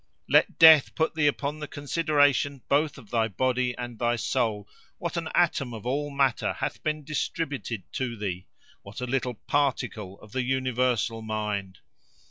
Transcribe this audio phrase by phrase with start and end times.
[0.27, 5.15] "Let death put thee upon the consideration both of thy body and thy soul: what
[5.15, 8.47] an atom of all matter hath been distributed to thee;
[8.81, 11.81] what a little particle of the universal mind.